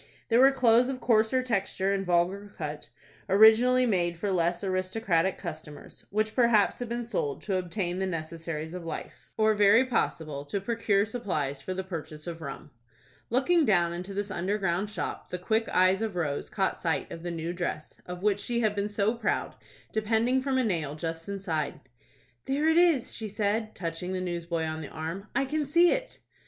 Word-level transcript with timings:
There 0.29 0.39
were 0.39 0.49
clothes 0.49 0.89
of 0.89 0.99
coarser 0.99 1.43
texture 1.43 1.93
and 1.93 2.03
vulgar 2.03 2.51
cut, 2.57 2.89
originally 3.29 3.85
made 3.85 4.17
for 4.17 4.31
less 4.31 4.63
aristocratic 4.63 5.37
customers, 5.37 6.07
which 6.09 6.33
perhaps 6.35 6.79
had 6.79 6.89
been 6.89 7.03
sold 7.03 7.43
to 7.43 7.57
obtain 7.57 7.99
the 7.99 8.07
necessaries 8.07 8.73
of 8.73 8.83
life, 8.83 9.29
or 9.37 9.53
very 9.53 9.85
possibly 9.85 10.43
to 10.47 10.59
procure 10.59 11.05
supplies 11.05 11.61
for 11.61 11.75
the 11.75 11.83
purchase 11.83 12.25
of 12.25 12.41
rum. 12.41 12.71
Looking 13.29 13.63
down 13.63 13.93
into 13.93 14.15
this 14.15 14.31
under 14.31 14.57
ground 14.57 14.89
shop, 14.89 15.29
the 15.29 15.37
quick 15.37 15.69
eyes 15.69 16.01
of 16.01 16.15
Rose 16.15 16.49
caught 16.49 16.81
sight 16.81 17.11
of 17.11 17.21
the 17.21 17.29
new 17.29 17.53
dress, 17.53 17.93
of 18.07 18.23
which 18.23 18.39
she 18.39 18.61
had 18.61 18.73
been 18.73 18.89
so 18.89 19.13
proud, 19.13 19.53
depending 19.91 20.41
from 20.41 20.57
a 20.57 20.63
nail 20.63 20.95
just 20.95 21.29
inside. 21.29 21.79
"There 22.47 22.67
it 22.67 22.77
is," 22.77 23.13
she 23.13 23.27
said, 23.27 23.75
touching 23.75 24.13
the 24.13 24.19
newsboy 24.19 24.63
on 24.63 24.81
the 24.81 24.89
arm. 24.89 25.27
"I 25.35 25.45
can 25.45 25.63
see 25.63 25.91
it." 25.91 26.17